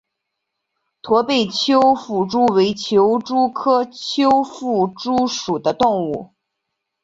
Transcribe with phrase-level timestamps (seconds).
[1.03, 6.33] 驼背丘腹蛛为球蛛科丘腹蛛属的动物。